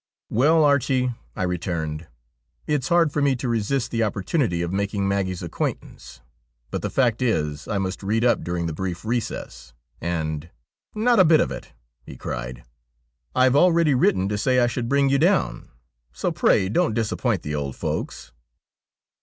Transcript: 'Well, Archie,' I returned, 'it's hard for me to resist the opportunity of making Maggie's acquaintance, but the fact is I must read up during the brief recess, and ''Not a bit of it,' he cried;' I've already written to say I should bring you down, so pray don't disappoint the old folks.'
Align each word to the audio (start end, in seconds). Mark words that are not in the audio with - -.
'Well, 0.31 0.63
Archie,' 0.63 1.13
I 1.35 1.43
returned, 1.43 2.07
'it's 2.65 2.87
hard 2.87 3.11
for 3.13 3.21
me 3.21 3.35
to 3.35 3.47
resist 3.47 3.91
the 3.91 4.01
opportunity 4.01 4.63
of 4.63 4.73
making 4.73 5.07
Maggie's 5.07 5.43
acquaintance, 5.43 6.21
but 6.71 6.81
the 6.81 6.89
fact 6.89 7.21
is 7.21 7.67
I 7.67 7.77
must 7.77 8.01
read 8.01 8.25
up 8.25 8.43
during 8.43 8.65
the 8.65 8.73
brief 8.73 9.05
recess, 9.05 9.73
and 10.01 10.49
''Not 10.95 11.19
a 11.19 11.23
bit 11.23 11.39
of 11.39 11.51
it,' 11.51 11.73
he 12.03 12.17
cried;' 12.17 12.63
I've 13.35 13.55
already 13.55 13.93
written 13.93 14.27
to 14.29 14.39
say 14.39 14.59
I 14.59 14.65
should 14.65 14.89
bring 14.89 15.09
you 15.09 15.19
down, 15.19 15.69
so 16.11 16.31
pray 16.31 16.67
don't 16.67 16.95
disappoint 16.95 17.43
the 17.43 17.53
old 17.53 17.75
folks.' 17.75 18.31